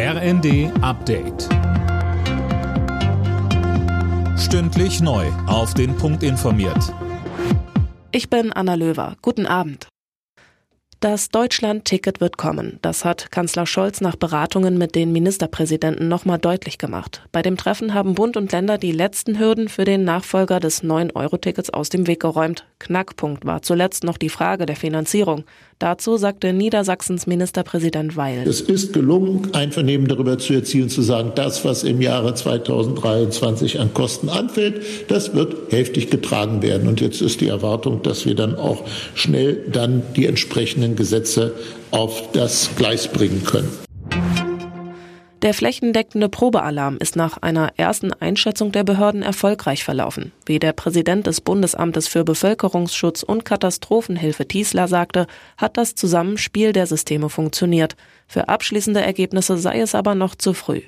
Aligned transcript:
RND 0.00 0.70
Update. 0.80 1.48
Stündlich 4.38 5.00
neu. 5.00 5.26
Auf 5.48 5.74
den 5.74 5.96
Punkt 5.96 6.22
informiert. 6.22 6.94
Ich 8.12 8.30
bin 8.30 8.52
Anna 8.52 8.76
Löwer. 8.76 9.16
Guten 9.22 9.44
Abend. 9.44 9.88
Das 11.00 11.28
Deutschland-Ticket 11.30 12.20
wird 12.20 12.38
kommen. 12.38 12.78
Das 12.82 13.04
hat 13.04 13.32
Kanzler 13.32 13.66
Scholz 13.66 14.00
nach 14.00 14.14
Beratungen 14.14 14.78
mit 14.78 14.94
den 14.96 15.12
Ministerpräsidenten 15.12 16.08
nochmal 16.08 16.38
deutlich 16.38 16.78
gemacht. 16.78 17.22
Bei 17.30 17.42
dem 17.42 17.56
Treffen 17.56 17.94
haben 17.94 18.14
Bund 18.14 18.36
und 18.36 18.50
Länder 18.50 18.78
die 18.78 18.92
letzten 18.92 19.38
Hürden 19.38 19.68
für 19.68 19.84
den 19.84 20.02
Nachfolger 20.02 20.60
des 20.60 20.82
9-Euro-Tickets 20.82 21.70
aus 21.70 21.88
dem 21.88 22.06
Weg 22.06 22.20
geräumt. 22.20 22.66
Knackpunkt 22.80 23.46
war 23.46 23.62
zuletzt 23.62 24.02
noch 24.02 24.16
die 24.16 24.28
Frage 24.28 24.66
der 24.66 24.74
Finanzierung. 24.74 25.44
Dazu 25.78 26.16
sagte 26.16 26.52
Niedersachsens 26.52 27.28
Ministerpräsident 27.28 28.16
Weil. 28.16 28.46
Es 28.48 28.60
ist 28.60 28.92
gelungen, 28.92 29.54
Einvernehmen 29.54 30.08
darüber 30.08 30.36
zu 30.36 30.54
erzielen, 30.54 30.88
zu 30.88 31.02
sagen, 31.02 31.32
das, 31.36 31.64
was 31.64 31.84
im 31.84 32.00
Jahre 32.00 32.34
2023 32.34 33.78
an 33.78 33.94
Kosten 33.94 34.28
anfällt, 34.28 34.82
das 35.06 35.34
wird 35.34 35.70
hälftig 35.70 36.10
getragen 36.10 36.62
werden. 36.62 36.88
Und 36.88 37.00
jetzt 37.00 37.20
ist 37.20 37.40
die 37.40 37.48
Erwartung, 37.48 38.02
dass 38.02 38.26
wir 38.26 38.34
dann 38.34 38.56
auch 38.56 38.82
schnell 39.14 39.64
dann 39.72 40.02
die 40.16 40.26
entsprechenden 40.26 40.96
Gesetze 40.96 41.52
auf 41.92 42.32
das 42.32 42.70
Gleis 42.76 43.06
bringen 43.06 43.44
können. 43.44 43.87
Der 45.42 45.54
flächendeckende 45.54 46.28
Probealarm 46.28 46.96
ist 46.98 47.14
nach 47.14 47.38
einer 47.42 47.72
ersten 47.76 48.12
Einschätzung 48.12 48.72
der 48.72 48.82
Behörden 48.82 49.22
erfolgreich 49.22 49.84
verlaufen. 49.84 50.32
Wie 50.46 50.58
der 50.58 50.72
Präsident 50.72 51.28
des 51.28 51.40
Bundesamtes 51.40 52.08
für 52.08 52.24
Bevölkerungsschutz 52.24 53.22
und 53.22 53.44
Katastrophenhilfe 53.44 54.48
Tiesler 54.48 54.88
sagte, 54.88 55.28
hat 55.56 55.76
das 55.76 55.94
Zusammenspiel 55.94 56.72
der 56.72 56.86
Systeme 56.86 57.28
funktioniert. 57.28 57.94
Für 58.26 58.48
abschließende 58.48 59.00
Ergebnisse 59.00 59.58
sei 59.58 59.80
es 59.80 59.94
aber 59.94 60.16
noch 60.16 60.34
zu 60.34 60.54
früh. 60.54 60.80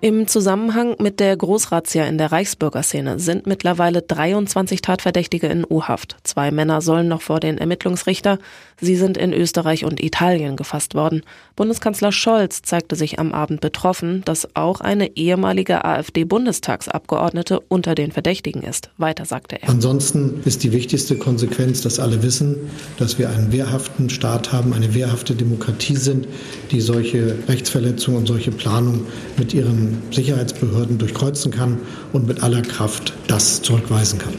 Im 0.00 0.28
Zusammenhang 0.28 0.94
mit 1.00 1.18
der 1.18 1.36
Großrazzia 1.36 2.04
in 2.06 2.18
der 2.18 2.30
Reichsbürgerszene 2.30 3.18
sind 3.18 3.48
mittlerweile 3.48 4.00
23 4.00 4.80
Tatverdächtige 4.80 5.48
in 5.48 5.66
U-Haft. 5.68 6.16
Zwei 6.22 6.52
Männer 6.52 6.80
sollen 6.82 7.08
noch 7.08 7.20
vor 7.20 7.40
den 7.40 7.58
Ermittlungsrichter. 7.58 8.38
Sie 8.80 8.94
sind 8.94 9.16
in 9.16 9.32
Österreich 9.32 9.84
und 9.84 10.00
Italien 10.00 10.54
gefasst 10.54 10.94
worden. 10.94 11.22
Bundeskanzler 11.56 12.12
Scholz 12.12 12.62
zeigte 12.62 12.94
sich 12.94 13.18
am 13.18 13.32
Abend 13.32 13.60
betroffen, 13.60 14.22
dass 14.24 14.54
auch 14.54 14.80
eine 14.80 15.16
ehemalige 15.16 15.84
AfD-Bundestagsabgeordnete 15.84 17.58
unter 17.58 17.96
den 17.96 18.12
Verdächtigen 18.12 18.62
ist. 18.62 18.90
Weiter 18.98 19.24
sagte 19.24 19.60
er. 19.60 19.68
Ansonsten 19.68 20.42
ist 20.44 20.62
die 20.62 20.70
wichtigste 20.70 21.16
Konsequenz, 21.16 21.80
dass 21.80 21.98
alle 21.98 22.22
wissen, 22.22 22.70
dass 22.98 23.18
wir 23.18 23.30
einen 23.30 23.50
wehrhaften 23.50 24.10
Staat 24.10 24.52
haben, 24.52 24.72
eine 24.74 24.94
wehrhafte 24.94 25.34
Demokratie 25.34 25.96
sind, 25.96 26.28
die 26.70 26.80
solche 26.80 27.34
Rechtsverletzungen 27.48 28.20
und 28.20 28.26
solche 28.26 28.52
Planungen 28.52 29.06
mit 29.36 29.52
ihren 29.54 29.87
Sicherheitsbehörden 30.10 30.98
durchkreuzen 30.98 31.52
kann 31.52 31.78
und 32.12 32.26
mit 32.26 32.42
aller 32.42 32.62
Kraft 32.62 33.12
das 33.26 33.62
zurückweisen 33.62 34.18
kann. 34.18 34.34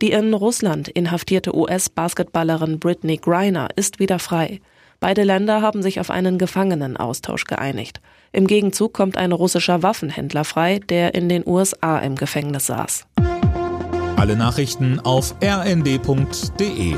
Die 0.00 0.12
in 0.12 0.32
Russland 0.32 0.88
inhaftierte 0.88 1.54
US-Basketballerin 1.54 2.78
Britney 2.78 3.18
Griner 3.18 3.68
ist 3.76 3.98
wieder 3.98 4.18
frei. 4.18 4.60
Beide 4.98 5.24
Länder 5.24 5.62
haben 5.62 5.82
sich 5.82 6.00
auf 6.00 6.10
einen 6.10 6.38
Gefangenenaustausch 6.38 7.44
geeinigt. 7.44 8.00
Im 8.32 8.46
Gegenzug 8.46 8.92
kommt 8.92 9.16
ein 9.16 9.32
russischer 9.32 9.82
Waffenhändler 9.82 10.44
frei, 10.44 10.80
der 10.88 11.14
in 11.14 11.28
den 11.28 11.46
USA 11.46 11.98
im 11.98 12.16
Gefängnis 12.16 12.66
saß. 12.66 13.06
Alle 14.16 14.36
Nachrichten 14.36 15.00
auf 15.00 15.34
rnd.de 15.42 16.94